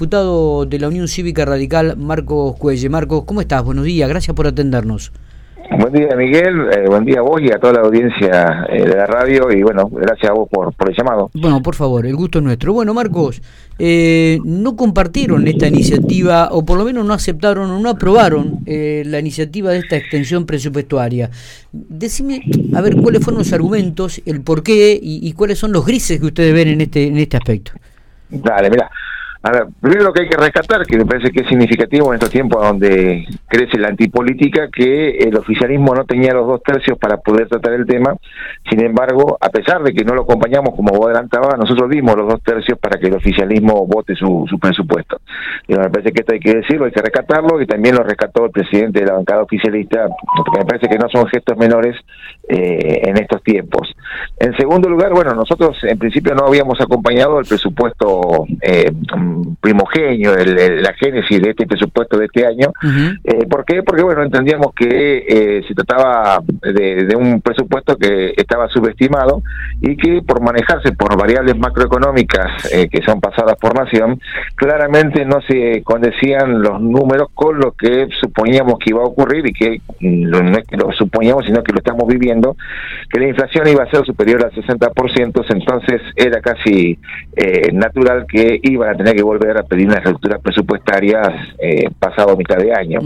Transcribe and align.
diputado 0.00 0.64
de 0.64 0.78
la 0.78 0.88
Unión 0.88 1.08
Cívica 1.08 1.44
Radical, 1.44 1.94
Marcos 1.98 2.56
Cuelle. 2.56 2.88
Marcos, 2.88 3.24
¿cómo 3.26 3.42
estás? 3.42 3.62
Buenos 3.62 3.84
días, 3.84 4.08
gracias 4.08 4.34
por 4.34 4.46
atendernos. 4.46 5.12
Buen 5.78 5.92
día, 5.92 6.16
Miguel. 6.16 6.70
Eh, 6.72 6.88
buen 6.88 7.04
día 7.04 7.18
a 7.18 7.22
vos 7.22 7.38
y 7.42 7.52
a 7.52 7.58
toda 7.58 7.74
la 7.74 7.80
audiencia 7.80 8.66
eh, 8.70 8.82
de 8.82 8.96
la 8.96 9.04
radio. 9.04 9.52
Y 9.52 9.62
bueno, 9.62 9.90
gracias 9.92 10.30
a 10.30 10.32
vos 10.32 10.48
por, 10.50 10.72
por 10.72 10.88
el 10.88 10.96
llamado. 10.96 11.30
Bueno, 11.34 11.60
por 11.60 11.74
favor, 11.74 12.06
el 12.06 12.16
gusto 12.16 12.38
es 12.38 12.44
nuestro. 12.44 12.72
Bueno, 12.72 12.94
Marcos, 12.94 13.42
eh, 13.78 14.38
no 14.42 14.74
compartieron 14.74 15.46
esta 15.46 15.68
iniciativa, 15.68 16.48
o 16.50 16.64
por 16.64 16.78
lo 16.78 16.86
menos 16.86 17.04
no 17.04 17.12
aceptaron 17.12 17.70
o 17.70 17.78
no 17.78 17.90
aprobaron 17.90 18.60
la 18.64 19.18
iniciativa 19.18 19.70
de 19.70 19.80
esta 19.80 19.98
extensión 19.98 20.46
presupuestaria. 20.46 21.28
Decime, 21.72 22.40
a 22.74 22.80
ver, 22.80 22.96
cuáles 22.96 23.22
fueron 23.22 23.40
los 23.40 23.52
argumentos, 23.52 24.22
el 24.24 24.40
por 24.40 24.62
qué 24.62 24.98
y, 25.00 25.28
y 25.28 25.34
cuáles 25.34 25.58
son 25.58 25.72
los 25.72 25.84
grises 25.84 26.18
que 26.18 26.26
ustedes 26.26 26.54
ven 26.54 26.68
en 26.68 26.80
este, 26.80 27.06
en 27.06 27.18
este 27.18 27.36
aspecto. 27.36 27.72
Dale, 28.30 28.70
mira. 28.70 28.90
A 29.42 29.52
ver, 29.52 29.68
primero 29.80 30.04
lo 30.04 30.12
que 30.12 30.22
hay 30.22 30.28
que 30.28 30.36
rescatar, 30.36 30.84
que 30.84 30.98
me 30.98 31.06
parece 31.06 31.32
que 31.32 31.40
es 31.40 31.48
significativo 31.48 32.08
en 32.08 32.14
estos 32.14 32.28
tiempos 32.28 32.62
donde 32.62 33.26
crece 33.48 33.78
la 33.78 33.88
antipolítica, 33.88 34.68
que 34.70 35.16
el 35.16 35.34
oficialismo 35.34 35.94
no 35.94 36.04
tenía 36.04 36.34
los 36.34 36.46
dos 36.46 36.62
tercios 36.62 36.98
para 36.98 37.16
poder 37.16 37.48
tratar 37.48 37.72
el 37.72 37.86
tema. 37.86 38.14
Sin 38.68 38.84
embargo, 38.84 39.38
a 39.40 39.48
pesar 39.48 39.82
de 39.82 39.94
que 39.94 40.04
no 40.04 40.14
lo 40.14 40.22
acompañamos 40.22 40.74
como 40.74 40.92
vos 40.92 41.06
adelantabas, 41.06 41.56
nosotros 41.58 41.88
dimos 41.88 42.16
los 42.16 42.28
dos 42.28 42.42
tercios 42.42 42.78
para 42.78 43.00
que 43.00 43.06
el 43.06 43.14
oficialismo 43.14 43.86
vote 43.86 44.14
su, 44.14 44.46
presupuesto. 44.60 45.22
Y 45.66 45.72
me 45.72 45.88
parece 45.88 46.12
que 46.12 46.20
esto 46.20 46.34
hay 46.34 46.40
que 46.40 46.56
decirlo, 46.56 46.84
hay 46.84 46.92
que 46.92 47.00
rescatarlo, 47.00 47.62
y 47.62 47.66
también 47.66 47.94
lo 47.94 48.02
rescató 48.02 48.44
el 48.44 48.50
presidente 48.50 49.00
de 49.00 49.06
la 49.06 49.14
bancada 49.14 49.42
oficialista, 49.42 50.06
porque 50.36 50.58
me 50.58 50.66
parece 50.66 50.86
que 50.86 50.98
no 50.98 51.08
son 51.08 51.26
gestos 51.28 51.56
menores 51.56 51.96
eh, 52.46 53.00
en 53.04 53.16
estos 53.16 53.42
tiempos. 53.42 53.96
En 54.38 54.54
segundo 54.58 54.90
lugar, 54.90 55.14
bueno, 55.14 55.32
nosotros 55.32 55.78
en 55.82 55.98
principio 55.98 56.34
no 56.34 56.44
habíamos 56.44 56.78
acompañado 56.78 57.38
el 57.40 57.46
presupuesto 57.46 58.44
eh, 58.60 58.92
primogenio, 59.60 60.34
el, 60.34 60.82
la 60.82 60.92
génesis 60.94 61.40
de 61.40 61.50
este 61.50 61.66
presupuesto 61.66 62.18
de 62.18 62.26
este 62.26 62.46
año. 62.46 62.72
eh, 63.24 63.46
¿Por 63.48 63.64
qué? 63.64 63.82
Porque, 63.82 64.02
bueno, 64.02 64.22
entendíamos 64.22 64.72
que 64.74 65.24
eh, 65.28 65.62
se 65.66 65.74
trataba 65.74 66.40
de, 66.62 67.14
un 67.16 67.40
presupuesto 67.40 67.96
que 67.96 68.32
estaba 68.36 68.68
subestimado 68.68 69.42
y 69.80 69.96
que 69.96 70.22
por 70.22 70.40
manejarse 70.40 70.92
por 70.92 71.16
variables 71.18 71.56
macroeconómicas 71.58 72.72
eh, 72.72 72.88
que 72.88 73.02
son 73.02 73.20
pasadas 73.20 73.56
por 73.56 73.74
nación, 73.74 74.20
claramente 74.54 75.24
no 75.24 75.40
se 75.42 75.82
condecían 75.82 76.62
los 76.62 76.80
números 76.80 77.28
con 77.34 77.58
lo 77.58 77.72
que 77.72 78.08
suponíamos 78.20 78.78
que 78.78 78.90
iba 78.90 79.02
a 79.02 79.06
ocurrir 79.06 79.46
y 79.46 79.52
que 79.52 79.80
mm, 80.00 80.30
no 80.30 80.58
es 80.58 80.66
que 80.66 80.76
lo 80.76 80.92
suponíamos, 80.92 81.44
sino 81.46 81.62
que 81.62 81.72
lo 81.72 81.78
estamos 81.78 82.06
viviendo, 82.06 82.56
que 83.10 83.20
la 83.20 83.28
inflación 83.28 83.68
iba 83.68 83.84
a 83.84 83.90
ser 83.90 84.04
superior 84.04 84.44
al 84.44 84.52
60%, 84.52 85.44
entonces 85.50 86.00
era 86.16 86.40
casi 86.40 86.98
eh, 87.36 87.72
natural 87.72 88.26
que 88.26 88.60
iban 88.62 88.90
a 88.90 88.94
tener 88.94 89.14
que 89.14 89.19
volver 89.22 89.58
a 89.58 89.62
pedir 89.62 89.86
unas 89.86 89.98
reestructuras 90.04 90.40
presupuestarias 90.40 91.28
eh, 91.58 91.88
pasado 91.98 92.36
mitad 92.36 92.56
de 92.56 92.72
año. 92.72 93.00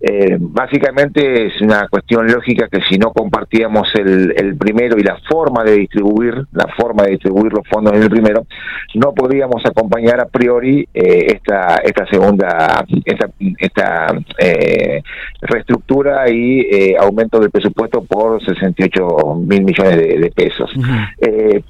Eh, 0.00 0.36
básicamente 0.38 1.46
es 1.46 1.60
una 1.60 1.88
cuestión 1.88 2.26
lógica 2.26 2.68
que 2.68 2.80
si 2.88 2.98
no 2.98 3.12
compartíamos 3.12 3.88
el, 3.94 4.34
el, 4.36 4.56
primero 4.56 4.98
y 4.98 5.02
la 5.02 5.18
forma 5.28 5.64
de 5.64 5.72
distribuir, 5.72 6.46
la 6.52 6.66
forma 6.76 7.04
de 7.04 7.12
distribuir 7.12 7.52
los 7.52 7.66
fondos 7.68 7.94
en 7.94 8.02
el 8.02 8.10
primero, 8.10 8.46
no 8.94 9.12
podíamos 9.12 9.64
acompañar 9.64 10.20
a 10.20 10.26
priori 10.26 10.88
eh, 10.94 11.26
esta, 11.34 11.76
esta 11.84 12.06
segunda, 12.06 12.84
esta, 13.04 13.30
esta 13.58 14.06
eh, 14.38 15.02
reestructura 15.42 16.30
y 16.30 16.94
aumento 16.98 17.40
del 17.40 17.50
presupuesto 17.50 18.04
por 18.04 18.42
68 18.44 19.34
mil 19.46 19.64
millones 19.64 19.96
de, 19.96 20.32
pesos. 20.34 20.70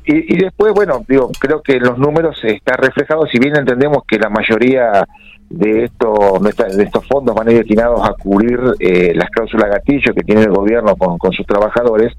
y, 0.05 0.35
y, 0.35 0.39
después, 0.39 0.73
bueno, 0.75 1.05
digo, 1.09 1.31
creo 1.39 1.63
que 1.63 1.79
los 1.79 1.99
números 1.99 2.39
está 2.45 2.77
reflejado, 2.77 3.27
si 3.27 3.39
bien 3.39 3.57
entendemos 3.57 3.88
que 4.07 4.19
la 4.19 4.29
mayoría 4.29 5.07
de 5.51 5.85
estos 5.85 7.07
fondos 7.07 7.35
van 7.35 7.49
a 7.49 7.53
ir 7.53 7.59
destinados 7.59 8.07
a 8.07 8.13
cubrir 8.13 8.61
eh, 8.81 9.13
las 9.15 9.31
cláusulas 9.31 9.71
gatillo 9.71 10.13
que 10.15 10.23
tiene 10.23 10.43
el 10.43 10.51
gobierno 10.51 10.95
con, 10.97 11.33
sus 11.33 11.47
trabajadores. 11.47 12.13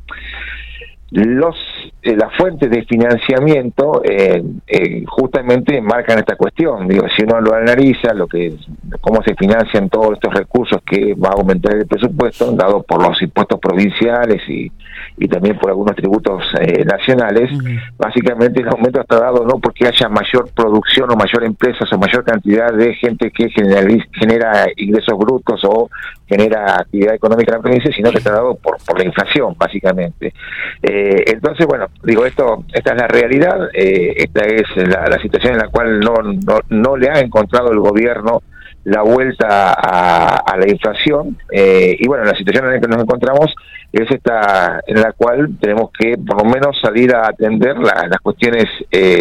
Los 1.11 1.55
las 2.03 2.35
fuentes 2.35 2.69
de 2.69 2.83
financiamiento 2.83 4.01
eh, 4.03 4.43
eh, 4.67 5.03
justamente 5.05 5.81
marcan 5.81 6.19
esta 6.19 6.35
cuestión. 6.35 6.87
Digo 6.87 7.05
si 7.15 7.23
uno 7.23 7.41
lo 7.41 7.53
analiza 7.53 8.13
lo 8.13 8.27
que 8.27 8.55
cómo 9.01 9.21
se 9.23 9.35
financian 9.35 9.89
todos 9.89 10.13
estos 10.13 10.33
recursos 10.33 10.79
que 10.85 11.13
va 11.13 11.29
a 11.29 11.33
aumentar 11.33 11.75
el 11.75 11.87
presupuesto 11.87 12.51
dado 12.53 12.83
por 12.83 13.01
los 13.01 13.21
impuestos 13.21 13.59
provinciales 13.59 14.41
y, 14.49 14.71
y 15.17 15.27
también 15.27 15.57
por 15.57 15.69
algunos 15.69 15.95
tributos 15.95 16.43
nacionales 16.85 17.51
básicamente 17.97 18.61
el 18.61 18.69
aumento 18.69 19.01
está 19.01 19.19
dado 19.19 19.45
no 19.45 19.59
porque 19.59 19.87
haya 19.87 20.09
mayor 20.09 20.49
producción 20.53 21.11
o 21.11 21.15
mayor 21.15 21.43
empresas 21.43 21.91
o 21.91 21.97
mayor 21.97 22.23
cantidad 22.23 22.73
de 22.73 22.93
gente 22.95 23.31
que 23.31 23.49
genera 23.49 24.67
ingresos 24.77 25.17
brutos 25.17 25.61
o 25.63 25.89
genera 26.27 26.77
actividad 26.79 27.13
económica 27.13 27.51
en 27.51 27.57
la 27.57 27.63
provincia 27.63 27.91
sino 27.91 28.11
que 28.11 28.17
está 28.17 28.31
dado 28.31 28.55
por 28.55 28.77
por 28.85 28.97
la 28.97 29.05
inflación 29.05 29.55
básicamente. 29.57 30.33
Eh, 30.81 31.23
entonces, 31.27 31.65
bueno, 31.67 31.78
digo, 32.03 32.25
esto 32.25 32.63
esta 32.73 32.93
es 32.93 32.97
la 32.97 33.07
realidad, 33.07 33.69
eh, 33.73 34.13
esta 34.17 34.41
es 34.45 34.65
la, 34.75 35.19
situación 35.21 35.53
en 35.53 35.59
la 35.59 35.67
cual 35.67 35.99
no, 35.99 36.15
no, 36.23 36.59
no 36.69 36.97
le 36.97 37.09
ha 37.09 37.19
encontrado 37.19 37.71
el 37.71 37.79
gobierno 37.79 38.41
la 38.85 39.01
vuelta 39.01 39.73
a, 39.73 40.57
la 40.57 40.69
inflación 40.69 41.37
eh, 41.51 41.95
y 41.99 42.07
bueno 42.07 42.23
la 42.23 42.35
situación 42.35 42.65
en 42.65 42.71
la 42.73 42.79
que 42.79 42.87
nos 42.87 43.01
encontramos 43.01 43.53
es 43.91 44.09
esta 44.09 44.79
en 44.87 45.01
la 45.01 45.11
cual 45.11 45.49
tenemos 45.59 45.91
que 45.91 46.17
por 46.17 46.43
lo 46.43 46.49
menos 46.49 46.79
salir 46.81 47.13
a 47.13 47.27
atender 47.27 47.77
las 47.77 48.19
cuestiones 48.21 48.65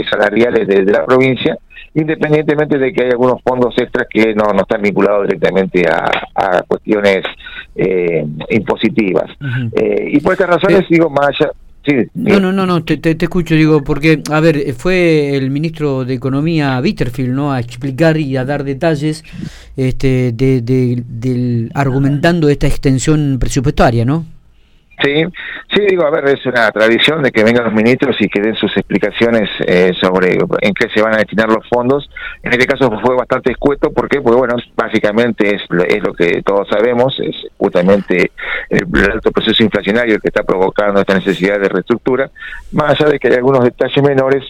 salariales 0.08 0.66
de, 0.66 0.84
la 0.84 1.04
provincia 1.04 1.58
independientemente 1.94 2.78
de 2.78 2.92
que 2.92 3.04
hay 3.04 3.10
algunos 3.10 3.42
fondos 3.42 3.76
extras 3.78 4.06
que 4.08 4.34
no, 4.34 4.44
no 4.52 4.60
están 4.60 4.80
vinculados 4.80 5.26
directamente 5.26 5.82
a, 5.88 6.62
cuestiones 6.68 7.24
impositivas. 8.50 9.30
Y 10.06 10.20
por 10.20 10.32
estas 10.34 10.50
razones 10.50 10.86
digo 10.88 11.10
más 11.10 11.28
allá 11.28 11.50
no, 12.14 12.40
no, 12.40 12.52
no, 12.52 12.66
no 12.66 12.84
te, 12.84 12.98
te, 12.98 13.24
escucho, 13.24 13.54
digo, 13.54 13.82
porque, 13.82 14.22
a 14.30 14.40
ver, 14.40 14.74
fue 14.74 15.36
el 15.36 15.50
ministro 15.50 16.04
de 16.04 16.14
Economía, 16.14 16.80
Bitterfield, 16.80 17.34
¿no? 17.34 17.52
A 17.52 17.60
explicar 17.60 18.18
y 18.18 18.36
a 18.36 18.44
dar 18.44 18.64
detalles 18.64 19.24
este, 19.76 20.32
de, 20.32 20.60
de, 20.60 21.02
del, 21.06 21.70
argumentando 21.74 22.48
esta 22.48 22.66
extensión 22.66 23.38
presupuestaria, 23.40 24.04
¿no? 24.04 24.26
Sí, 25.00 25.24
sí, 25.72 25.80
digo, 25.88 26.04
a 26.04 26.10
ver, 26.10 26.26
es 26.26 26.44
una 26.44 26.70
tradición 26.72 27.22
de 27.22 27.30
que 27.30 27.44
vengan 27.44 27.64
los 27.64 27.72
ministros 27.72 28.16
y 28.20 28.28
que 28.28 28.40
den 28.40 28.56
sus 28.56 28.76
explicaciones 28.76 29.48
eh, 29.60 29.92
sobre 30.00 30.32
en 30.60 30.74
qué 30.74 30.88
se 30.92 31.00
van 31.00 31.14
a 31.14 31.18
destinar 31.18 31.48
los 31.48 31.68
fondos. 31.68 32.10
En 32.42 32.52
este 32.52 32.66
caso 32.66 32.90
fue 33.00 33.14
bastante 33.14 33.52
escueto, 33.52 33.92
¿por 33.92 34.08
qué? 34.08 34.20
Porque, 34.20 34.38
bueno, 34.38 34.56
básicamente 34.74 35.54
es, 35.54 35.62
es 35.88 36.02
lo 36.02 36.12
que 36.14 36.42
todos 36.42 36.66
sabemos, 36.68 37.16
es 37.20 37.36
justamente 37.56 38.32
el, 38.70 38.86
alto 39.12 39.30
proceso 39.30 39.62
inflacionario 39.62 40.18
que 40.18 40.28
está 40.28 40.42
provocando 40.42 41.00
esta 41.00 41.14
necesidad 41.14 41.60
de 41.60 41.68
reestructura, 41.68 42.30
más 42.72 43.00
allá 43.00 43.10
de 43.10 43.18
que 43.20 43.28
hay 43.28 43.34
algunos 43.34 43.62
detalles 43.62 44.02
menores 44.02 44.44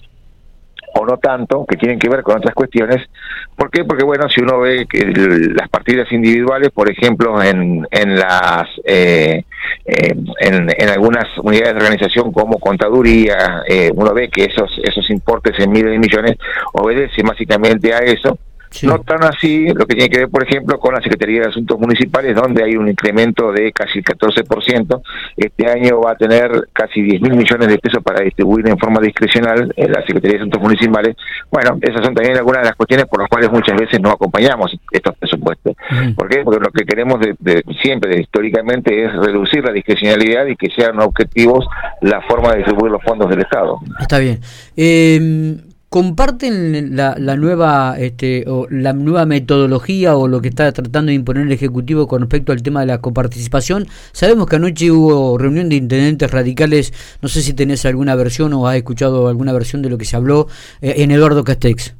o 0.98 1.06
no 1.06 1.18
tanto, 1.18 1.64
que 1.64 1.76
tienen 1.76 1.98
que 1.98 2.08
ver 2.08 2.22
con 2.22 2.36
otras 2.36 2.54
cuestiones. 2.54 3.08
¿Por 3.56 3.70
qué? 3.70 3.84
Porque, 3.84 4.04
bueno, 4.04 4.28
si 4.28 4.40
uno 4.42 4.60
ve 4.60 4.86
que 4.88 5.06
las 5.06 5.68
partidas 5.68 6.10
individuales, 6.12 6.70
por 6.70 6.90
ejemplo, 6.90 7.42
en, 7.42 7.86
en 7.90 8.16
las 8.16 8.68
eh, 8.84 9.44
eh, 9.84 10.14
en, 10.40 10.68
en, 10.76 10.88
algunas 10.88 11.26
unidades 11.38 11.74
de 11.74 11.80
organización 11.80 12.32
como 12.32 12.58
contaduría, 12.58 13.62
eh, 13.68 13.90
uno 13.94 14.12
ve 14.14 14.28
que 14.28 14.44
esos 14.44 14.70
esos 14.82 15.08
importes 15.10 15.58
en 15.58 15.70
miles 15.70 15.92
de 15.92 15.98
millones 15.98 16.36
obedecen 16.72 17.26
básicamente 17.26 17.92
a 17.92 17.98
eso 17.98 18.38
no 18.82 18.98
tan 19.00 19.24
así 19.24 19.68
lo 19.68 19.86
que 19.86 19.94
tiene 19.94 20.08
que 20.08 20.18
ver, 20.20 20.28
por 20.28 20.42
ejemplo, 20.42 20.78
con 20.78 20.94
la 20.94 21.00
Secretaría 21.00 21.42
de 21.42 21.48
Asuntos 21.48 21.78
Municipales, 21.78 22.34
donde 22.34 22.62
hay 22.62 22.76
un 22.76 22.88
incremento 22.88 23.52
de 23.52 23.72
casi 23.72 23.98
el 23.98 24.04
14%. 24.04 25.02
Este 25.36 25.70
año 25.70 26.00
va 26.00 26.12
a 26.12 26.16
tener 26.16 26.68
casi 26.72 27.02
10 27.02 27.22
mil 27.22 27.34
millones 27.34 27.68
de 27.68 27.78
pesos 27.78 28.02
para 28.02 28.22
distribuir 28.22 28.68
en 28.68 28.78
forma 28.78 29.00
discrecional 29.00 29.72
en 29.76 29.92
la 29.92 30.00
Secretaría 30.02 30.32
de 30.32 30.38
Asuntos 30.38 30.62
Municipales. 30.62 31.16
Bueno, 31.50 31.78
esas 31.80 32.04
son 32.04 32.14
también 32.14 32.36
algunas 32.36 32.62
de 32.62 32.68
las 32.68 32.76
cuestiones 32.76 33.06
por 33.06 33.20
las 33.20 33.28
cuales 33.28 33.50
muchas 33.50 33.76
veces 33.76 34.00
no 34.00 34.10
acompañamos 34.10 34.76
estos 34.90 35.16
presupuestos. 35.16 35.74
¿Por 36.16 36.28
qué? 36.28 36.42
Porque 36.44 36.60
lo 36.60 36.70
que 36.70 36.84
queremos 36.84 37.20
de, 37.20 37.62
siempre, 37.82 38.20
históricamente, 38.20 39.04
es 39.04 39.12
reducir 39.14 39.64
la 39.64 39.72
discrecionalidad 39.72 40.46
y 40.46 40.56
que 40.56 40.70
sean 40.70 41.00
objetivos 41.00 41.66
la 42.02 42.20
forma 42.22 42.50
de 42.52 42.58
distribuir 42.58 42.92
los 42.92 43.02
fondos 43.02 43.28
del 43.30 43.40
Estado. 43.40 43.78
Está 44.00 44.18
bien. 44.18 44.40
Eh, 44.76 45.56
comparten 45.88 46.96
la, 46.96 47.16
la 47.18 47.36
nueva 47.36 47.96
este, 47.98 48.44
o 48.46 48.66
la 48.70 48.92
nueva 48.92 49.24
metodología 49.26 50.16
o 50.16 50.28
lo 50.28 50.40
que 50.40 50.48
está 50.48 50.70
tratando 50.72 51.10
de 51.10 51.14
imponer 51.14 51.44
el 51.44 51.52
ejecutivo 51.52 52.06
con 52.06 52.20
respecto 52.20 52.52
al 52.52 52.62
tema 52.62 52.80
de 52.80 52.86
la 52.86 53.00
coparticipación 53.00 53.86
sabemos 54.12 54.46
que 54.46 54.56
anoche 54.56 54.90
hubo 54.90 55.38
reunión 55.38 55.68
de 55.68 55.76
intendentes 55.76 56.30
radicales. 56.30 56.92
No 57.22 57.28
sé 57.28 57.42
si 57.42 57.54
tenés 57.54 57.84
alguna 57.86 58.14
versión 58.14 58.52
o 58.52 58.68
has 58.68 58.76
escuchado 58.76 59.28
alguna 59.28 59.52
versión 59.52 59.82
de 59.82 59.90
lo 59.90 59.98
que 59.98 60.04
se 60.04 60.16
habló 60.16 60.48
eh, 60.80 60.94
en 60.98 61.10
Eduardo 61.10 61.44
Castex 61.44 61.94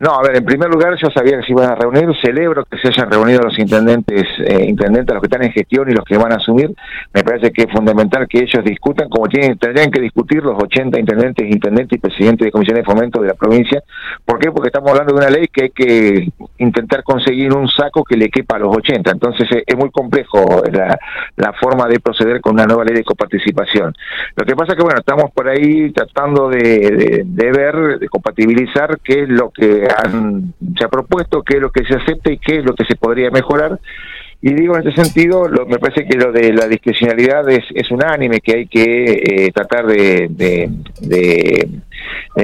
No, 0.00 0.10
a 0.10 0.22
ver, 0.22 0.36
en 0.36 0.44
primer 0.44 0.68
lugar 0.68 0.96
yo 1.00 1.08
sabía 1.10 1.38
que 1.38 1.46
se 1.46 1.52
iban 1.52 1.70
a 1.70 1.76
reunir, 1.76 2.08
celebro 2.20 2.64
que 2.64 2.78
se 2.78 2.88
hayan 2.88 3.08
reunido 3.08 3.42
los 3.42 3.56
intendentes, 3.60 4.24
eh, 4.44 4.64
intendentes, 4.66 5.14
los 5.14 5.22
que 5.22 5.28
están 5.28 5.44
en 5.44 5.52
gestión 5.52 5.88
y 5.88 5.94
los 5.94 6.04
que 6.04 6.18
van 6.18 6.32
a 6.32 6.36
asumir. 6.36 6.74
Me 7.12 7.22
parece 7.22 7.52
que 7.52 7.62
es 7.62 7.70
fundamental 7.70 8.26
que 8.28 8.40
ellos 8.40 8.64
discutan, 8.64 9.08
como 9.08 9.28
tienen, 9.28 9.56
tendrían 9.56 9.92
que 9.92 10.00
discutir 10.00 10.42
los 10.42 10.60
80 10.60 10.98
intendentes, 10.98 11.48
intendentes 11.48 11.96
y 11.96 12.00
presidentes 12.00 12.44
de 12.44 12.50
comisiones 12.50 12.84
de 12.84 12.92
fomento 12.92 13.22
de 13.22 13.28
la 13.28 13.34
provincia. 13.34 13.84
¿Por 14.24 14.40
qué? 14.40 14.50
Porque 14.50 14.68
estamos 14.68 14.90
hablando 14.90 15.14
de 15.14 15.20
una 15.20 15.30
ley 15.30 15.46
que 15.46 15.62
hay 15.62 15.70
que 15.70 16.28
intentar 16.58 17.04
conseguir 17.04 17.54
un 17.54 17.68
saco 17.68 18.02
que 18.02 18.16
le 18.16 18.30
quepa 18.30 18.56
a 18.56 18.58
los 18.58 18.76
80. 18.76 19.12
Entonces 19.12 19.46
eh, 19.52 19.62
es 19.64 19.76
muy 19.76 19.92
complejo 19.92 20.64
la, 20.72 20.98
la 21.36 21.52
forma 21.52 21.86
de 21.86 22.00
proceder 22.00 22.40
con 22.40 22.54
una 22.54 22.66
nueva 22.66 22.84
ley 22.84 22.96
de 22.96 23.04
coparticipación. 23.04 23.94
Lo 24.34 24.44
que 24.44 24.56
pasa 24.56 24.72
es 24.72 24.76
que, 24.76 24.82
bueno, 24.82 24.98
estamos 24.98 25.30
por 25.30 25.48
ahí 25.48 25.92
tratando 25.92 26.48
de, 26.48 27.22
de 27.24 27.52
ver, 27.52 28.00
de 28.00 28.08
compatibilizar 28.08 28.98
qué 28.98 29.22
es 29.22 29.28
lo 29.28 29.50
que 29.50 29.83
se 29.86 30.84
ha 30.84 30.88
propuesto, 30.88 31.42
qué 31.42 31.56
es 31.56 31.62
lo 31.62 31.70
que 31.70 31.84
se 31.84 31.94
acepta 31.94 32.32
y 32.32 32.38
qué 32.38 32.58
es 32.58 32.64
lo 32.64 32.74
que 32.74 32.84
se 32.84 32.96
podría 32.96 33.30
mejorar. 33.30 33.78
Y 34.46 34.52
digo 34.52 34.76
en 34.76 34.86
ese 34.86 35.02
sentido, 35.02 35.48
lo, 35.48 35.64
me 35.64 35.78
parece 35.78 36.06
que 36.06 36.18
lo 36.18 36.30
de 36.30 36.52
la 36.52 36.68
discrecionalidad 36.68 37.48
es, 37.48 37.64
es 37.74 37.90
unánime, 37.90 38.40
que 38.40 38.56
hay 38.56 38.66
que 38.66 39.04
eh, 39.14 39.52
tratar 39.54 39.86
de, 39.86 40.28
de, 40.28 41.68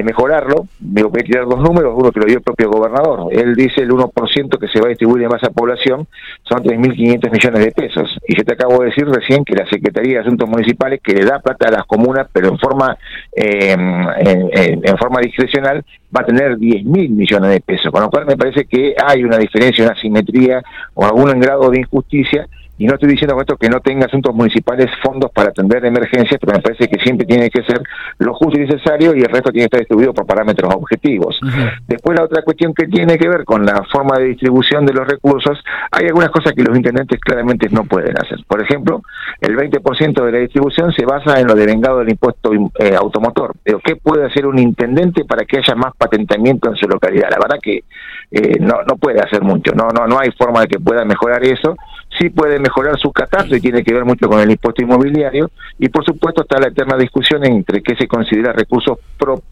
mejorarlo. 0.03 0.67
Me 0.79 1.03
voy 1.03 1.21
a 1.21 1.23
tirar 1.23 1.45
dos 1.45 1.59
números, 1.59 1.93
uno 1.95 2.11
que 2.11 2.19
lo 2.19 2.25
dio 2.25 2.37
el 2.37 2.43
propio 2.43 2.69
gobernador. 2.69 3.27
Él 3.31 3.55
dice 3.55 3.81
el 3.81 3.89
1% 3.89 4.57
que 4.57 4.67
se 4.67 4.79
va 4.79 4.87
a 4.87 4.89
distribuir 4.89 5.23
en 5.23 5.29
masa 5.29 5.49
población 5.49 6.07
son 6.43 6.63
3.500 6.63 7.31
millones 7.31 7.65
de 7.65 7.71
pesos. 7.71 8.17
Y 8.27 8.35
yo 8.35 8.43
te 8.43 8.53
acabo 8.53 8.79
de 8.79 8.87
decir 8.87 9.07
recién 9.07 9.43
que 9.43 9.55
la 9.55 9.65
Secretaría 9.67 10.15
de 10.15 10.19
Asuntos 10.19 10.49
Municipales, 10.49 10.99
que 11.03 11.13
le 11.13 11.25
da 11.25 11.39
plata 11.39 11.67
a 11.67 11.71
las 11.71 11.85
comunas, 11.85 12.27
pero 12.31 12.49
en 12.49 12.57
forma, 12.57 12.97
eh, 13.35 13.71
en, 13.73 14.81
en 14.83 14.97
forma 14.97 15.19
discrecional, 15.21 15.83
va 16.15 16.21
a 16.21 16.25
tener 16.25 16.57
10 16.57 16.85
mil 16.85 17.09
millones 17.11 17.51
de 17.51 17.61
pesos, 17.61 17.91
con 17.91 18.01
lo 18.01 18.09
cual 18.09 18.25
me 18.25 18.37
parece 18.37 18.65
que 18.65 18.95
hay 19.03 19.23
una 19.23 19.37
diferencia, 19.37 19.85
una 19.85 19.95
simetría 19.95 20.61
o 20.93 21.05
algún 21.05 21.39
grado 21.39 21.69
de 21.69 21.79
injusticia 21.79 22.47
y 22.81 22.87
no 22.87 22.95
estoy 22.95 23.09
diciendo 23.09 23.35
con 23.35 23.41
esto 23.41 23.57
que 23.57 23.69
no 23.69 23.79
tenga 23.79 24.07
asuntos 24.07 24.33
municipales 24.33 24.89
fondos 25.03 25.29
para 25.31 25.49
atender 25.49 25.85
emergencias, 25.85 26.39
pero 26.41 26.57
me 26.57 26.63
parece 26.63 26.87
que 26.87 26.99
siempre 26.99 27.27
tiene 27.27 27.47
que 27.51 27.61
ser 27.61 27.79
lo 28.17 28.33
justo 28.33 28.59
y 28.59 28.65
necesario 28.65 29.15
y 29.15 29.19
el 29.19 29.27
resto 29.27 29.51
tiene 29.51 29.65
que 29.65 29.65
estar 29.65 29.79
distribuido 29.81 30.15
por 30.15 30.25
parámetros 30.25 30.73
objetivos. 30.73 31.39
Después 31.87 32.17
la 32.17 32.25
otra 32.25 32.41
cuestión 32.41 32.73
que 32.73 32.87
tiene 32.87 33.19
que 33.19 33.29
ver 33.29 33.45
con 33.45 33.67
la 33.67 33.83
forma 33.83 34.17
de 34.17 34.29
distribución 34.29 34.87
de 34.87 34.93
los 34.93 35.07
recursos, 35.07 35.63
hay 35.91 36.07
algunas 36.07 36.31
cosas 36.31 36.53
que 36.53 36.63
los 36.63 36.75
intendentes 36.75 37.19
claramente 37.19 37.69
no 37.69 37.83
pueden 37.83 38.17
hacer. 38.19 38.39
Por 38.47 38.59
ejemplo, 38.63 39.03
el 39.41 39.55
20% 39.55 40.25
de 40.25 40.31
la 40.31 40.39
distribución 40.39 40.91
se 40.91 41.05
basa 41.05 41.39
en 41.39 41.45
lo 41.45 41.53
devengado 41.53 41.99
del 41.99 42.09
impuesto 42.09 42.51
eh, 42.79 42.95
automotor. 42.97 43.53
Pero 43.63 43.77
¿qué 43.77 43.95
puede 43.95 44.25
hacer 44.25 44.47
un 44.47 44.57
intendente 44.57 45.23
para 45.25 45.45
que 45.45 45.59
haya 45.59 45.75
más 45.75 45.95
patentamiento 45.95 46.67
en 46.67 46.77
su 46.77 46.87
localidad? 46.87 47.29
La 47.29 47.37
verdad 47.37 47.59
que 47.61 47.83
eh, 48.31 48.57
no, 48.59 48.81
no 48.87 48.95
puede 48.95 49.19
hacer 49.19 49.43
mucho, 49.43 49.71
no, 49.75 49.89
no, 49.89 50.07
no 50.07 50.17
hay 50.19 50.31
forma 50.31 50.61
de 50.61 50.67
que 50.67 50.79
pueda 50.79 51.05
mejorar 51.05 51.43
eso 51.43 51.75
sí 52.21 52.29
puede 52.29 52.59
mejorar 52.59 52.99
su 52.99 53.11
catastro 53.11 53.57
y 53.57 53.61
tiene 53.61 53.83
que 53.83 53.93
ver 53.93 54.05
mucho 54.05 54.27
con 54.27 54.39
el 54.39 54.51
impuesto 54.51 54.83
inmobiliario. 54.83 55.49
Y 55.79 55.89
por 55.89 56.05
supuesto 56.05 56.43
está 56.43 56.59
la 56.59 56.67
eterna 56.67 56.95
discusión 56.97 57.43
entre 57.45 57.81
qué 57.81 57.95
se 57.95 58.07
considera 58.07 58.53
recursos 58.53 58.99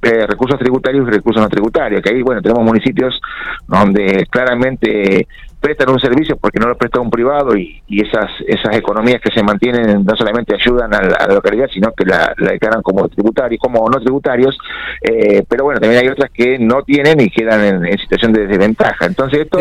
eh, 0.03 0.27
recursos 0.27 0.59
tributarios 0.59 1.07
y 1.07 1.11
recursos 1.11 1.41
no 1.41 1.49
tributarios 1.49 2.01
que 2.01 2.09
ahí 2.13 2.21
bueno 2.21 2.41
tenemos 2.41 2.63
municipios 2.63 3.19
donde 3.67 4.27
claramente 4.29 5.27
prestan 5.59 5.89
un 5.89 5.99
servicio 5.99 6.37
porque 6.37 6.59
no 6.59 6.67
lo 6.67 6.77
presta 6.77 6.99
un 6.99 7.09
privado 7.09 7.55
y, 7.55 7.81
esas 7.89 8.29
esas 8.47 8.75
economías 8.77 9.21
que 9.21 9.31
se 9.31 9.43
mantienen 9.43 10.05
no 10.05 10.15
solamente 10.15 10.55
ayudan 10.55 10.93
a 10.93 11.01
la, 11.01 11.27
localidad 11.33 11.67
sino 11.73 11.91
que 11.91 12.05
la, 12.05 12.33
declaran 12.37 12.81
como 12.81 13.07
tributarios 13.09 13.59
como 13.61 13.87
no 13.89 13.99
tributarios 13.99 14.57
eh, 15.01 15.43
pero 15.47 15.65
bueno 15.65 15.79
también 15.81 16.01
hay 16.01 16.07
otras 16.07 16.31
que 16.31 16.57
no 16.57 16.83
tienen 16.83 17.19
y 17.19 17.29
quedan 17.29 17.85
en, 17.85 17.97
situación 17.97 18.31
de 18.31 18.47
desventaja 18.47 19.05
entonces 19.05 19.41
esto 19.41 19.59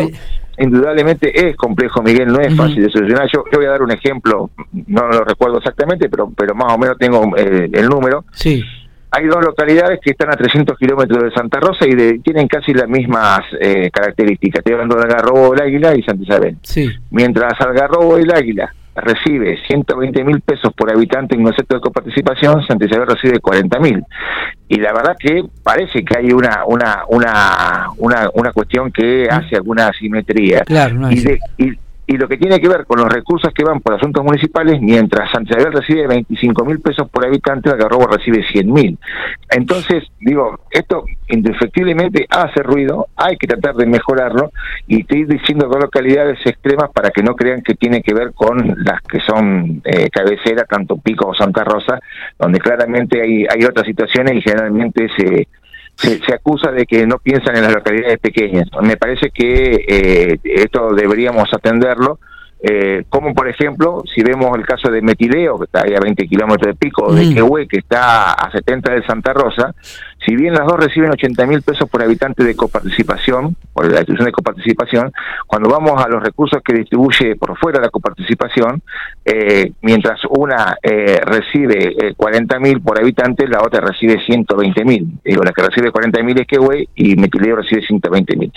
indudablemente 0.59 1.47
es 1.47 1.55
complejo, 1.55 2.03
Miguel, 2.03 2.27
no 2.27 2.39
es 2.41 2.53
fácil 2.55 2.83
de 2.83 2.89
solucionar. 2.89 3.29
Yo, 3.31 3.45
voy 3.51 3.65
a 3.65 3.69
dar 3.69 3.81
un 3.81 3.91
ejemplo, 3.91 4.49
no 4.87 5.07
lo 5.07 5.23
recuerdo 5.23 5.59
exactamente, 5.59 6.09
pero, 6.09 6.31
pero 6.35 6.53
más 6.53 6.73
o 6.73 6.77
menos 6.77 6.97
tengo 6.97 7.35
eh, 7.37 7.69
el 7.71 7.87
número. 7.87 8.25
Sí. 8.33 8.63
Hay 9.11 9.25
dos 9.25 9.43
localidades 9.43 9.99
que 10.01 10.11
están 10.11 10.31
a 10.31 10.35
300 10.35 10.77
kilómetros 10.77 11.23
de 11.23 11.31
Santa 11.31 11.59
Rosa 11.59 11.85
y 11.87 12.19
tienen 12.19 12.47
casi 12.47 12.73
las 12.73 12.87
mismas 12.87 13.41
eh, 13.59 13.89
características. 13.91 14.59
Estoy 14.59 14.73
hablando 14.73 14.95
de 14.97 15.03
Algarrobo, 15.03 15.53
el 15.55 15.61
Águila 15.61 15.95
y 15.95 16.03
Santa 16.03 16.23
Isabel. 16.23 16.57
Sí. 16.61 16.89
Mientras 17.09 17.59
Algarrobo 17.59 18.19
y 18.19 18.21
el 18.21 18.31
Águila 18.31 18.73
recibe 18.95 19.57
120 19.65 20.23
mil 20.23 20.41
pesos 20.41 20.73
por 20.73 20.91
habitante 20.91 21.35
en 21.35 21.43
concepto 21.43 21.75
de 21.75 21.81
coparticipación, 21.81 22.63
Santa 22.67 22.85
Isabel 22.85 23.07
recibe 23.07 23.39
40 23.39 23.79
mil. 23.79 24.03
Y 24.67 24.75
la 24.77 24.93
verdad 24.93 25.15
que 25.17 25.43
parece 25.63 26.03
que 26.03 26.17
hay 26.17 26.31
una 26.31 26.63
una 26.67 27.03
una 27.07 27.87
una, 27.97 28.29
una 28.33 28.51
cuestión 28.51 28.91
que 28.91 29.27
hace 29.29 29.55
alguna 29.55 29.87
asimetría. 29.87 30.61
Claro, 30.61 31.09
y, 31.11 31.19
de, 31.21 31.39
y, 31.57 31.73
y 32.09 32.17
lo 32.17 32.27
que 32.27 32.37
tiene 32.37 32.59
que 32.59 32.67
ver 32.67 32.87
con 32.87 32.99
los 32.99 33.07
recursos 33.07 33.53
que 33.53 33.63
van 33.63 33.81
por 33.81 33.93
asuntos 33.93 34.23
municipales, 34.23 34.81
mientras 34.81 35.31
Santiago 35.31 35.69
recibe 35.69 36.07
25 36.07 36.65
mil 36.65 36.79
pesos 36.79 37.07
por 37.07 37.23
habitante, 37.23 37.69
Algarrobo 37.69 38.07
recibe 38.07 38.43
100 38.51 38.73
mil. 38.73 38.97
Entonces, 39.47 40.05
digo, 40.19 40.59
esto 40.71 41.05
indefectiblemente 41.27 42.25
hace 42.27 42.63
ruido, 42.63 43.09
hay 43.15 43.37
que 43.37 43.45
tratar 43.45 43.75
de 43.75 43.85
mejorarlo 43.85 44.51
y 44.87 45.01
estoy 45.01 45.25
diciendo 45.25 45.67
dos 45.67 45.83
localidades 45.83 46.39
extremas 46.43 46.89
para 46.91 47.11
que 47.11 47.21
no 47.21 47.35
crean 47.35 47.61
que 47.61 47.75
tiene 47.75 48.01
que 48.01 48.15
ver 48.15 48.33
con 48.33 48.57
las 48.83 49.03
que 49.03 49.19
son 49.19 49.83
eh, 49.85 50.09
cabecera, 50.09 50.63
tanto 50.63 50.97
Pico 50.97 51.27
o 51.27 51.35
Santa 51.35 51.63
Rosa, 51.63 51.99
donde 52.39 52.57
claramente 52.57 53.21
hay 53.21 53.63
otras 53.65 53.85
situaciones 53.85 54.33
y 54.33 54.41
generalmente 54.41 55.09
se 55.15 55.47
se, 55.99 56.33
acusa 56.33 56.71
de 56.71 56.85
que 56.85 57.05
no 57.05 57.17
piensan 57.19 57.55
en 57.57 57.63
las 57.63 57.73
localidades 57.73 58.19
pequeñas. 58.19 58.69
Me 58.81 58.97
parece 58.97 59.31
que 59.31 59.85
eh, 59.87 60.39
esto 60.43 60.93
deberíamos 60.93 61.53
atenderlo 61.53 62.19
eh, 62.61 63.05
como 63.07 63.33
por 63.33 63.47
ejemplo, 63.47 64.03
si 64.13 64.21
vemos 64.21 64.57
el 64.57 64.65
caso 64.65 64.91
de 64.91 65.01
Metileo, 65.01 65.57
que 65.57 65.65
está 65.65 65.83
ahí 65.85 65.95
a 65.95 65.99
20 66.01 66.27
kilómetros 66.27 66.67
de 66.67 66.75
pico, 66.75 67.13
de 67.13 67.25
mm. 67.25 67.33
Quehue, 67.33 67.67
que 67.67 67.79
está 67.79 68.33
a 68.33 68.51
70 68.51 68.95
de 68.95 69.05
Santa 69.05 69.31
Rosa, 69.31 69.73
si 70.25 70.35
bien 70.35 70.53
las 70.53 70.65
dos 70.65 70.77
reciben 70.77 71.11
80 71.11 71.45
mil 71.45 71.61
pesos 71.61 71.89
por 71.89 72.03
habitante 72.03 72.43
de 72.43 72.55
coparticipación, 72.55 73.55
por 73.73 73.85
la 73.85 73.99
distribución 73.99 74.25
de 74.25 74.31
coparticipación, 74.31 75.11
cuando 75.47 75.69
vamos 75.69 76.03
a 76.03 76.09
los 76.09 76.21
recursos 76.21 76.61
que 76.63 76.73
distribuye 76.73 77.35
por 77.35 77.57
fuera 77.57 77.79
la 77.79 77.89
coparticipación, 77.89 78.81
eh, 79.23 79.71
mientras 79.81 80.19
una 80.29 80.77
eh, 80.83 81.19
recibe 81.23 82.13
40 82.17 82.55
eh, 82.55 82.59
mil 82.59 82.81
por 82.81 82.99
habitante, 82.99 83.47
la 83.47 83.61
otra 83.61 83.81
recibe 83.81 84.19
120 84.25 84.85
mil. 84.85 85.07
Digo, 85.23 85.43
la 85.43 85.51
que 85.51 85.61
recibe 85.61 85.91
40 85.91 86.23
mil 86.23 86.39
es 86.39 86.47
Quehue 86.47 86.89
y 86.95 87.15
Metileo 87.15 87.55
recibe 87.55 87.81
120 87.81 88.35
mil. 88.35 88.51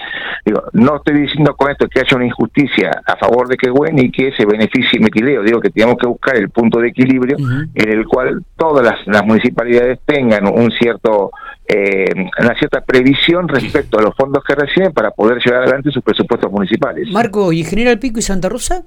Digo, 0.45 0.65
no 0.73 0.97
estoy 0.97 1.21
diciendo 1.21 1.55
con 1.55 1.71
esto 1.71 1.87
que 1.89 2.01
haya 2.01 2.17
una 2.17 2.27
injusticia 2.27 3.03
a 3.07 3.17
favor 3.17 3.49
de 3.49 3.57
Quehue 3.57 3.93
ni 3.93 4.11
que 4.11 4.33
se 4.33 4.45
beneficie 4.45 4.99
Metileo. 4.99 5.43
Digo 5.43 5.61
que 5.61 5.71
tenemos 5.71 5.97
que 5.97 6.07
buscar 6.07 6.37
el 6.37 6.51
punto 6.51 6.81
de 6.81 6.89
equilibrio 6.89 7.37
en 7.39 7.89
el 7.89 8.07
cual 8.07 8.43
todas 8.57 8.85
las, 9.07 9.23
municipalidades 9.25 10.01
tengan 10.05 10.47
un 10.47 10.71
cierto 10.73 11.31
eh, 11.67 12.13
una 12.39 12.55
cierta 12.59 12.81
previsión 12.81 13.49
respecto 13.49 13.99
a 13.99 14.03
los 14.03 14.15
fondos 14.17 14.43
que 14.45 14.55
reciben 14.55 14.93
para 14.93 15.11
poder 15.11 15.39
llevar 15.45 15.63
adelante 15.63 15.91
sus 15.91 16.03
presupuestos 16.03 16.51
municipales. 16.51 17.09
Marco, 17.11 17.53
¿y 17.53 17.65
General 17.65 17.99
Pico 17.99 18.19
y 18.19 18.23
Santa 18.23 18.49
Rosa? 18.49 18.83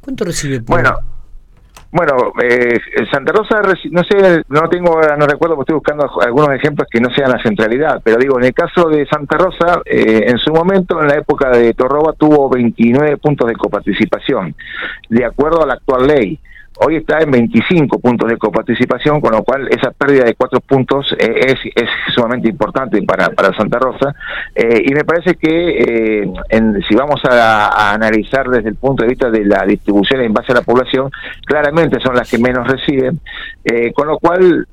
¿Cuánto 0.00 0.24
recibe? 0.24 0.60
Bueno, 0.60 0.96
bueno, 1.92 2.32
eh, 2.40 2.78
Santa 3.10 3.32
Rosa, 3.32 3.60
no 3.90 4.04
sé, 4.04 4.44
no 4.48 4.68
tengo, 4.68 5.00
no 5.18 5.26
recuerdo, 5.26 5.56
porque 5.56 5.72
estoy 5.72 5.74
buscando 5.74 6.08
algunos 6.20 6.50
ejemplos 6.50 6.86
que 6.88 7.00
no 7.00 7.12
sean 7.12 7.30
la 7.30 7.42
centralidad, 7.42 8.00
pero 8.04 8.16
digo, 8.16 8.38
en 8.38 8.44
el 8.44 8.54
caso 8.54 8.88
de 8.88 9.06
Santa 9.06 9.36
Rosa, 9.36 9.82
eh, 9.84 10.26
en 10.28 10.38
su 10.38 10.52
momento, 10.52 11.00
en 11.00 11.08
la 11.08 11.16
época 11.16 11.50
de 11.50 11.74
Torroba, 11.74 12.12
tuvo 12.12 12.48
29 12.48 13.16
puntos 13.16 13.48
de 13.48 13.54
coparticipación, 13.54 14.54
de 15.08 15.24
acuerdo 15.24 15.64
a 15.64 15.66
la 15.66 15.74
actual 15.74 16.06
ley. 16.06 16.38
Hoy 16.82 16.96
está 16.96 17.18
en 17.20 17.30
25 17.30 17.98
puntos 17.98 18.26
de 18.26 18.38
coparticipación, 18.38 19.20
con 19.20 19.32
lo 19.32 19.42
cual 19.42 19.68
esa 19.68 19.90
pérdida 19.90 20.24
de 20.24 20.34
cuatro 20.34 20.60
puntos 20.60 21.14
eh, 21.18 21.54
es, 21.74 21.88
sumamente 22.14 22.48
importante 22.48 23.02
para, 23.02 23.28
para 23.28 23.54
Santa 23.54 23.78
Rosa. 23.78 24.14
Eh, 24.54 24.84
y 24.86 24.94
me 24.94 25.04
parece 25.04 25.34
que 25.34 26.22
eh, 26.22 26.32
en, 26.48 26.82
si 26.88 26.94
vamos 26.94 27.20
a, 27.28 27.92
analizar 27.92 28.48
desde 28.48 28.70
el 28.70 28.76
punto 28.76 29.02
de 29.02 29.10
vista 29.10 29.28
de 29.28 29.44
la 29.44 29.66
distribución 29.66 30.22
en 30.22 30.32
base 30.32 30.52
a 30.52 30.54
la 30.54 30.62
población, 30.62 31.10
claramente 31.44 32.00
son 32.00 32.14
las 32.14 32.30
que 32.30 32.38
menos 32.38 32.66
reciben, 32.66 33.20
con 33.94 34.06
lo 34.06 34.18
cual 34.18 34.66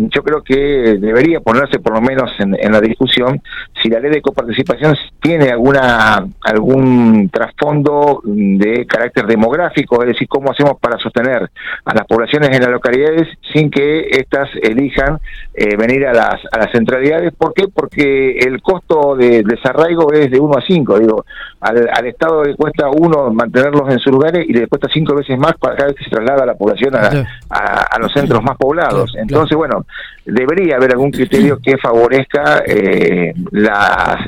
yo 0.00 0.22
creo 0.22 0.42
que 0.42 0.54
debería 0.98 1.40
ponerse 1.40 1.78
por 1.78 1.94
lo 1.94 2.00
menos 2.00 2.30
en, 2.38 2.72
la 2.72 2.80
discusión 2.80 3.40
si 3.82 3.88
la 3.88 4.00
ley 4.00 4.10
de 4.10 4.22
coparticipación 4.22 4.96
tiene 5.20 5.50
alguna 5.50 6.26
algún 6.42 7.28
trasfondo 7.30 8.20
de 8.24 8.86
carácter 8.86 9.26
demográfico, 9.26 10.02
es 10.02 10.08
decir, 10.08 10.28
cómo 10.28 10.50
hacemos 10.50 10.78
para 10.80 10.98
sostener 10.98 11.50
a 11.84 11.94
las 11.94 12.06
poblaciones 12.06 12.50
en 12.50 12.62
las 12.62 12.70
localidades 12.70 13.28
sin 13.52 13.70
que 13.70 14.08
éstas 14.10 14.48
elijan 14.62 15.18
eh, 15.54 15.76
venir 15.76 16.06
a 16.06 16.12
las, 16.12 16.40
a 16.50 16.58
las 16.58 16.72
centralidades. 16.72 17.32
¿Por 17.34 17.54
qué? 17.54 17.68
Porque 17.68 18.38
el 18.38 18.60
costo 18.62 19.16
de 19.16 19.42
desarraigo 19.42 20.12
es 20.12 20.30
de 20.30 20.40
1 20.40 20.58
a 20.58 20.62
5. 20.62 20.98
Digo, 20.98 21.24
al, 21.60 22.06
Estado 22.06 22.44
le 22.44 22.54
cuesta 22.54 22.88
uno 22.90 23.30
mantenerlos 23.32 23.90
en 23.90 23.98
sus 23.98 24.12
lugares 24.12 24.44
y 24.46 24.52
le 24.52 24.66
cuesta 24.66 24.88
cinco 24.92 25.14
veces 25.14 25.38
más 25.38 25.54
para 25.54 25.74
cada 25.76 25.88
vez 25.88 25.96
que 25.96 26.04
se 26.04 26.10
traslada 26.10 26.44
la 26.44 26.54
población 26.54 26.94
a, 26.94 27.26
a, 27.48 27.98
los 27.98 28.12
centros 28.12 28.42
más 28.42 28.56
poblados. 28.56 29.14
Entonces, 29.16 29.56
bueno, 29.56 29.83
bueno, 29.84 29.86
debería 30.24 30.76
haber 30.76 30.92
algún 30.92 31.10
criterio 31.10 31.58
que 31.58 31.76
favorezca 31.78 32.62
eh, 32.66 33.32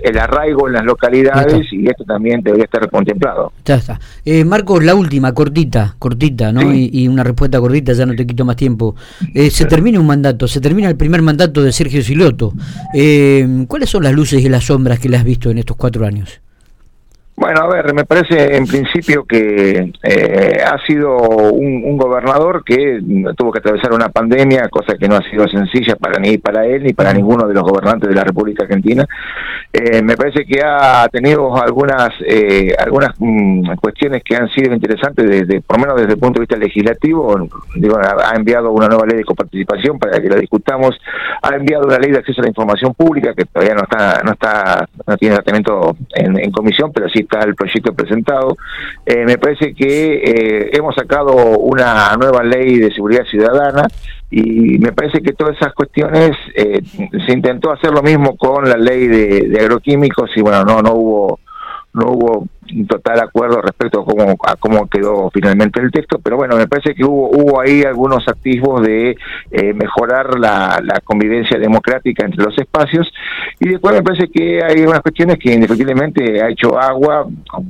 el 0.03 0.19
arraigo 0.19 0.69
en 0.69 0.75
las 0.75 0.85
localidades 0.85 1.67
y 1.73 1.89
esto 1.89 2.05
también 2.05 2.43
debería 2.43 2.65
estar 2.65 2.89
contemplado. 2.91 3.53
Ya 3.65 3.77
está. 3.77 3.99
Eh, 4.25 4.45
Marcos, 4.45 4.85
la 4.85 4.95
última, 4.95 5.33
cortita, 5.33 5.97
cortita, 5.99 6.53
¿no? 6.53 6.73
Y, 6.73 7.07
una 7.09 7.23
respuesta 7.23 7.61
cortita, 7.61 7.93
ya 7.93 8.05
no 8.05 8.15
te 8.15 8.27
quito 8.27 8.45
más 8.45 8.57
tiempo. 8.57 8.97
Eh, 9.35 9.51
se 9.51 9.65
termina 9.65 10.01
un 10.01 10.07
mandato, 10.07 10.49
se 10.49 10.61
termina 10.61 10.89
el 10.89 10.97
primer 10.97 11.23
mandato 11.23 11.63
de 11.63 11.73
Sergio 11.73 12.03
Siloto. 12.03 12.53
Eh, 12.95 13.65
¿Cuáles 13.69 13.89
son 13.89 14.03
las 14.03 14.13
luces 14.13 14.45
y 14.45 14.49
las 14.49 14.65
sombras 14.65 14.99
que 14.99 15.09
le 15.09 15.17
has 15.17 15.25
visto 15.25 15.51
en 15.51 15.59
estos 15.59 15.77
cuatro 15.77 16.05
años? 16.05 16.41
Bueno, 17.39 17.61
a 17.61 17.69
ver, 17.69 17.93
me 17.93 18.07
parece 18.07 18.57
en 18.57 18.67
principio 18.67 19.27
que 19.27 19.93
eh, 20.03 20.57
ha 20.65 20.79
sido 20.87 21.19
un, 21.19 21.99
gobernador 21.99 22.65
que 22.65 22.99
tuvo 23.37 23.53
que 23.53 23.59
atravesar 23.59 23.93
una 23.93 24.09
pandemia, 24.09 24.69
cosa 24.71 24.97
que 24.99 25.07
no 25.07 25.17
ha 25.17 25.23
sido 25.31 25.47
sencilla 25.47 25.97
para 25.97 26.19
ni 26.19 26.39
para 26.39 26.65
él 26.65 26.85
ni 26.85 26.95
para 26.95 27.13
ninguno 27.13 27.47
de 27.47 27.53
los 27.53 27.63
gobernantes 27.63 28.09
de 28.09 28.15
la 28.15 28.25
República 28.25 28.65
Argentina. 28.65 29.07
Eh, 29.71 30.01
me 30.01 30.17
parece 30.17 30.47
que 30.47 30.63
ha 30.65 31.07
tenido 31.11 31.55
algunas 31.57 32.11
eh, 32.27 32.75
algunas 32.79 33.11
mm, 33.19 33.75
cuestiones 33.83 34.23
que 34.25 34.37
han 34.37 34.49
sido 34.49 34.73
interesantes, 34.73 35.29
desde, 35.29 35.61
por 35.61 35.77
lo 35.77 35.83
menos 35.83 36.01
desde 36.01 36.15
el 36.15 36.19
punto 36.19 36.41
de 36.41 36.47
vista 36.47 36.57
legislativo. 36.57 37.49
Digo, 37.75 37.99
ha 37.99 38.35
enviado 38.35 38.71
una 38.71 38.89
nueva 38.89 39.07
ley 39.07 39.19
de 39.19 39.25
coparticipación 39.25 39.99
para 39.99 40.23
que 40.23 40.29
la 40.31 40.37
discutamos. 40.37 40.99
Ha 41.43 41.55
enviado 41.55 41.87
una 41.87 41.99
ley 41.99 42.13
de 42.13 42.19
acceso 42.19 42.41
a 42.41 42.45
la 42.45 42.49
información 42.49 42.95
pública 42.95 43.35
que 43.35 43.45
todavía 43.45 43.75
no 43.75 43.83
está 43.83 44.23
no 44.25 44.33
está 44.33 44.89
no 45.07 45.17
tiene 45.19 45.35
tratamiento 45.35 45.97
en, 46.15 46.39
en 46.39 46.51
comisión, 46.51 46.91
pero 46.95 47.11
sí 47.11 47.26
está 47.27 47.45
el 47.45 47.55
proyecto 47.55 47.93
presentado. 47.93 48.57
Eh, 49.05 49.25
me 49.25 49.39
parece 49.39 49.75
que 49.75 50.15
eh, 50.17 50.71
hemos 50.73 50.95
sacado 50.95 51.35
una 51.59 52.17
nueva 52.17 52.43
ley 52.43 52.79
de 52.79 52.93
seguridad 52.93 53.25
ciudadana 53.25 53.87
y 54.31 54.79
me 54.79 54.93
parece 54.93 55.21
que 55.21 55.33
todas 55.33 55.57
esas 55.57 55.73
cuestiones 55.75 56.33
eh, 56.55 56.83
se 57.27 57.33
intentó 57.33 57.73
hacer 57.73 57.91
lo 57.93 58.03
mismo 58.03 58.37
con 58.37 58.69
la 58.69 58.77
ley 58.77 59.07
de, 59.07 59.49
de 59.49 59.61
agroquímicos 59.61 60.31
y 60.37 60.41
bueno, 60.41 60.65
no, 60.65 60.83
no 60.83 60.95
hubo 60.95 61.41
no 61.97 62.13
hubo 62.13 62.47
un 62.75 62.87
total 62.87 63.21
acuerdo 63.21 63.61
respecto 63.61 64.01
a 64.01 64.05
cómo, 64.05 64.37
a 64.45 64.57
cómo 64.57 64.89
quedó 64.89 65.31
finalmente 65.33 65.81
el 65.81 65.91
texto, 65.91 66.19
pero 66.23 66.37
bueno, 66.37 66.57
me 66.57 66.67
parece 66.67 66.95
que 66.95 67.05
hubo, 67.05 67.31
hubo 67.31 67.61
ahí 67.61 67.83
algunos 67.83 68.27
activos 68.29 68.83
de 68.83 69.17
eh, 69.51 69.73
mejorar 69.75 70.39
la, 70.39 70.81
la, 70.83 71.01
convivencia 71.05 71.59
democrática 71.59 72.25
entre 72.25 72.45
los 72.45 72.59
espacios 72.59 73.13
y 73.61 73.69
después 73.69 73.95
me 73.95 74.03
parece 74.03 74.29
que 74.29 74.63
hay 74.63 74.81
unas 74.81 75.01
cuestiones 75.01 75.39
que 75.39 75.53
indefectiblemente 75.53 76.43
ha 76.43 76.49
hecho 76.49 76.79
agua, 76.79 77.27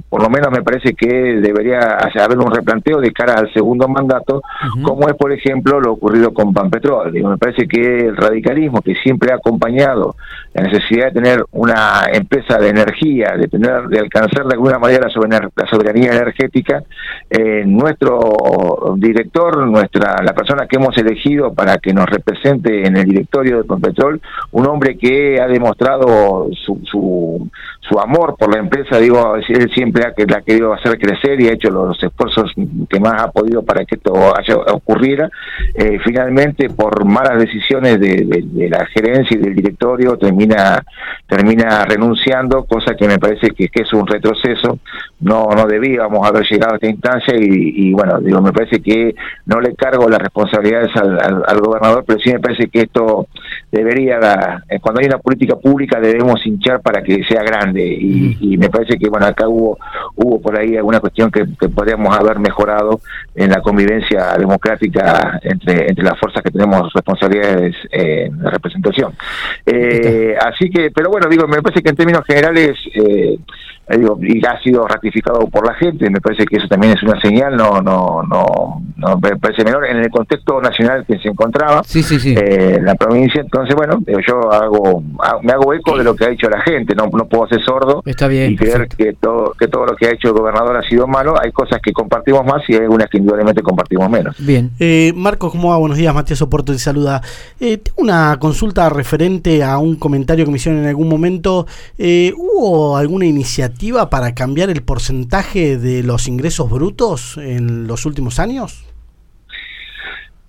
por 0.09 0.23
lo 0.23 0.31
menos 0.31 0.51
me 0.51 0.63
parece 0.63 0.95
que 0.95 1.07
debería 1.07 1.99
haber 1.99 2.39
un 2.39 2.55
replanteo 2.55 3.01
de 3.01 3.13
cara 3.13 3.35
al 3.35 3.53
segundo 3.53 3.89
mandato, 3.89 4.43
como 4.83 5.09
es 5.09 5.15
por 5.15 5.33
ejemplo 5.33 5.81
lo 5.81 5.93
ocurrido 5.93 6.33
con 6.33 6.53
Panpetrol. 6.53 7.13
Digo, 7.13 7.29
me 7.29 7.39
parece 7.39 7.67
que 7.69 8.07
el 8.07 8.17
radicalismo 8.17 8.81
que 8.81 8.95
siempre 8.97 9.33
ha 9.33 9.37
acompañado 9.37 10.17
la 10.55 10.63
necesidad 10.65 11.07
de 11.07 11.13
tener 11.13 11.45
una 11.53 12.05
empresa 12.13 12.59
de 12.59 12.69
energía, 12.69 13.35
de 13.37 13.49
tener 13.49 13.89
de 13.89 13.99
alcanzar 13.99 14.47
de 14.47 14.55
alguna 14.55 14.79
manera 14.79 14.86
la, 14.95 15.67
soberanía 15.69 16.13
energética, 16.13 16.83
eh, 17.29 17.65
nuestro 17.67 18.95
director, 18.97 19.67
nuestra 19.67 20.23
la 20.23 20.35
persona 20.35 20.67
que 20.67 20.77
hemos 20.77 20.97
elegido 20.99 21.53
para 21.53 21.79
que 21.79 21.93
nos 21.93 22.07
represente 22.07 22.87
en 22.87 22.97
el 22.97 23.05
directorio 23.05 23.59
de 23.59 23.65
Panpetrol, 23.65 24.21
un 24.53 24.67
hombre 24.67 24.97
que 24.97 25.41
ha 25.41 25.47
demostrado 25.47 26.49
su, 26.53 26.81
su, 26.85 27.49
su 27.89 27.99
amor 28.01 28.37
por 28.37 28.53
la 28.53 28.61
empresa, 28.61 28.99
digo, 28.99 29.37
él 29.37 29.71
siempre 29.73 30.05
ha, 30.05 30.13
la 30.27 30.39
ha 30.39 30.43
querido 30.43 30.73
hacer 30.73 30.99
crecer 30.99 31.41
y 31.41 31.49
ha 31.49 31.53
hecho 31.53 31.71
los 31.71 32.03
esfuerzos 32.03 32.53
que 32.89 33.01
más 33.01 33.23
ha 33.23 33.31
podido 33.31 33.63
para 33.63 33.85
que 33.85 33.95
esto 33.95 34.13
haya, 34.37 34.57
ocurriera. 34.73 35.31
Eh, 35.75 35.99
finalmente, 36.05 36.69
por 36.71 37.05
malas 37.05 37.39
decisiones 37.39 38.01
de, 38.01 38.69
la 38.69 38.87
gerencia 38.87 39.37
y 39.37 39.41
del 39.41 39.55
directorio, 39.55 40.17
termina, 40.17 40.83
termina 41.29 41.85
renunciando, 41.85 42.65
cosa 42.65 42.95
que 42.95 43.07
me 43.07 43.19
parece 43.19 43.51
que, 43.51 43.69
es 43.73 43.93
un 43.93 44.07
retroceso. 44.07 44.79
No, 45.21 45.49
no 45.55 45.67
debíamos 45.67 46.27
haber 46.27 46.45
llegado 46.49 46.73
a 46.73 46.77
esta 46.77 46.89
instancia 46.89 47.35
y, 47.39 47.93
bueno, 47.93 48.21
digo, 48.21 48.41
me 48.41 48.53
parece 48.53 48.81
que 48.81 49.15
no 49.45 49.61
le 49.61 49.75
cargo 49.75 50.09
las 50.09 50.21
responsabilidades 50.21 50.91
al, 50.97 51.61
gobernador, 51.61 52.05
pero 52.07 52.19
sí 52.21 52.33
me 52.33 52.41
parece 52.41 52.69
que 52.69 52.81
esto 52.81 53.29
debería, 53.71 54.63
eh, 54.69 54.79
cuando 54.81 55.01
hay 55.01 55.07
una 55.07 55.19
política 55.19 55.57
pública 55.57 56.01
debemos 56.01 56.45
hinchar 56.47 56.81
para 56.81 57.03
que 57.03 57.25
sea 57.25 57.43
grande 57.43 57.76
y, 57.85 58.57
me 58.57 58.71
parece 58.71 58.99
que 58.99 59.09
bueno 59.09 59.27
acá 59.27 59.49
hubo 59.49 59.79
hubo 60.15 60.41
por 60.41 60.59
ahí 60.59 60.77
alguna 60.77 61.01
cuestión 61.01 61.31
que, 61.31 61.45
podríamos 61.69 62.17
haber 62.17 62.39
mejorado 62.39 63.01
en 63.35 63.51
la 63.51 63.61
convivencia 63.61 64.37
democrática 64.39 65.39
entre 65.43 65.89
entre 65.89 66.05
las 66.05 66.19
fuerzas 66.19 66.43
que 66.43 66.51
tenemos 66.51 66.93
responsabilidades 66.93 67.77
eh, 67.91 68.31
de 68.31 68.51
representación. 68.51 69.13
Eh, 69.65 70.35
así 70.41 70.71
que 70.71 70.91
pero 70.91 71.11
bueno 71.11 71.29
digo 71.29 71.47
me 71.47 71.63
parece 71.63 71.83
que 71.83 71.91
en 71.91 71.97
términos 71.97 72.25
generales 72.25 72.79
eh, 72.95 73.39
digo, 73.95 74.19
y 74.21 74.45
ha 74.45 74.61
sido 74.63 74.87
ratificado 74.87 75.47
por 75.47 75.65
la 75.65 75.75
gente, 75.75 76.11
me 76.11 76.21
parece 76.21 76.45
que 76.45 76.57
eso 76.57 76.67
también 76.67 76.95
es 76.95 77.03
una 77.05 77.21
señal, 77.21 77.57
no, 77.57 77.81
no, 77.81 78.23
no, 78.25 78.83
no 78.97 79.19
me 79.19 79.37
parece 79.37 79.63
menor 79.63 79.87
en 79.87 79.99
el 79.99 80.11
contexto 80.11 80.61
nacional 80.61 81.05
que 81.07 81.19
se 81.19 81.29
encontraba 81.29 81.83
sí, 81.85 82.03
sí, 82.03 82.19
sí. 82.19 82.35
Eh, 82.37 82.81
la 82.83 82.97
provincia, 82.97 83.41
entonces 83.41 83.77
bueno, 83.77 84.03
yo 84.27 84.53
hago, 84.53 85.05
me 85.43 85.53
hago 85.53 85.73
eco 85.73 85.97
de 85.97 86.03
lo 86.03 86.17
que 86.17 86.25
ha 86.25 86.29
dicho 86.29 86.49
la 86.51 86.61
gente, 86.63 86.97
no, 86.97 87.07
no 87.07 87.27
puedo 87.27 87.47
ser 87.47 87.63
sordo 87.63 88.03
Está 88.05 88.27
bien, 88.27 88.53
y 88.53 88.57
creer 88.57 88.89
que 88.89 89.13
todo, 89.13 89.53
que 89.53 89.69
todo 89.69 89.87
lo 89.87 89.95
que 89.95 90.07
ha 90.07 90.11
hecho 90.11 90.29
el 90.29 90.35
gobernador 90.35 90.77
ha 90.77 90.83
sido 90.83 91.07
malo, 91.07 91.41
hay 91.41 91.53
cosas 91.53 91.79
que 91.81 91.93
compartimos 91.93 92.45
más 92.45 92.69
y 92.69 92.75
hay 92.75 92.81
algunas 92.81 93.09
que 93.09 93.19
indudablemente 93.19 93.63
compartimos 93.63 94.11
menos. 94.11 94.35
Bien, 94.39 94.73
eh, 94.81 95.13
Marcos, 95.15 95.53
¿cómo 95.53 95.71
va? 95.71 95.77
Buenos 95.77 95.99
días, 95.99 96.13
Matías 96.13 96.43
Oporto 96.43 96.73
te 96.73 96.79
saluda. 96.81 97.23
Eh, 97.61 97.79
tengo 97.79 98.03
una 98.03 98.37
consulta 98.41 98.89
referente 98.89 99.63
a 99.63 99.79
un 99.79 99.95
comentario 99.95 100.45
que 100.45 100.51
me 100.51 100.57
hicieron 100.57 100.81
en 100.81 100.89
algún 100.89 101.09
momento, 101.09 101.67
¿hubo 101.99 102.97
alguna 102.97 103.27
iniciativa 103.27 103.76
para 104.11 104.35
cambiar 104.35 104.71
el 104.71 104.83
porcentaje 104.83 105.77
de 105.77 106.03
los 106.03 106.29
ingresos 106.29 106.71
brutos 106.71 107.37
en 107.37 107.87
los 107.87 108.07
últimos 108.07 108.39
años? 108.39 108.85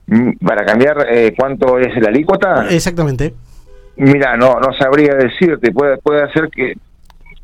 Mm, 0.08 0.38
¿Para 0.46 0.66
cambiar 0.66 1.06
eh, 1.10 1.34
cuánto 1.38 1.78
es 1.78 1.96
la 2.02 2.10
alícuota? 2.10 2.68
Exactamente. 2.70 3.34
Mira, 3.98 4.38
no 4.38 4.60
no 4.60 4.74
sabría 4.74 5.16
decirte, 5.16 5.72
puede 5.72 5.98
puede 5.98 6.32
ser 6.32 6.50
que 6.50 6.74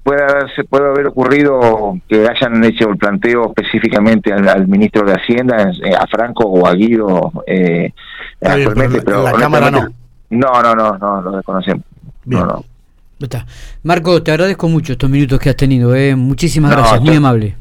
puede 0.04 0.26
puede 0.70 0.88
haber 0.88 1.08
ocurrido 1.08 1.98
que 2.08 2.28
hayan 2.28 2.64
hecho 2.64 2.90
el 2.90 2.98
planteo 2.98 3.48
específicamente 3.48 4.32
al, 4.32 4.68
ministro 4.68 5.06
de 5.06 5.14
Hacienda, 5.14 5.72
eh, 5.84 5.96
a 5.98 6.08
Franco 6.08 6.46
o 6.46 6.68
a 6.68 6.74
Guido 6.74 7.32
eh, 7.48 7.92
actualmente, 8.42 9.02
pero, 9.02 9.24
la 9.24 9.34
Cámara 9.34 9.72
no. 9.72 9.90
No, 10.30 10.62
no, 10.64 10.74
no, 10.74 10.98
no, 10.98 11.22
lo 11.22 11.32
desconocemos. 11.32 11.84
No, 12.26 12.46
no. 12.46 12.66
Marco, 13.84 14.22
te 14.22 14.32
agradezco 14.32 14.68
mucho 14.70 14.94
estos 14.94 15.10
minutos 15.10 15.40
que 15.40 15.50
has 15.50 15.56
tenido. 15.56 15.96
Eh. 15.96 16.16
Muchísimas 16.16 16.72
gracias, 16.72 17.02
muy 17.02 17.16
amable. 17.16 17.56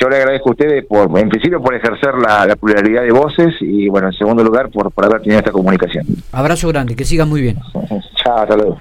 Yo 0.00 0.08
le 0.08 0.16
agradezco 0.16 0.48
a 0.48 0.52
ustedes, 0.52 0.86
por, 0.86 1.18
en 1.18 1.28
principio, 1.28 1.60
por 1.62 1.74
ejercer 1.74 2.14
la, 2.14 2.56
pluralidad 2.56 3.02
de 3.02 3.12
voces 3.12 3.54
y, 3.60 3.88
bueno, 3.88 4.08
en 4.08 4.14
segundo 4.14 4.42
lugar, 4.42 4.70
por, 4.70 4.90
por 4.90 5.04
haber 5.04 5.20
tenido 5.20 5.40
esta 5.40 5.52
comunicación. 5.52 6.06
Abrazo 6.32 6.68
grande, 6.68 6.96
que 6.96 7.04
sigas 7.04 7.28
muy 7.28 7.42
bien. 7.42 7.58
Chao, 8.24 8.38
hasta 8.38 8.56
luego. 8.56 8.80